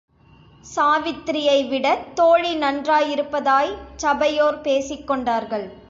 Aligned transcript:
சாவித்திரியைவிடத் 0.75 2.13
தோழி 2.13 2.55
நன்றாயிருப்பதாய்ச் 2.55 3.79
சபையோர் 3.95 4.61
பேசிக்கொண்டார்கள். 4.61 5.71